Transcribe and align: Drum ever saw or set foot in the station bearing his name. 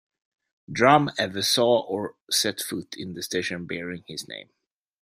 Drum 0.71 1.11
ever 1.19 1.43
saw 1.43 1.81
or 1.81 2.15
set 2.31 2.59
foot 2.59 2.95
in 2.97 3.13
the 3.13 3.21
station 3.21 3.67
bearing 3.67 4.03
his 4.07 4.27
name. 4.27 4.49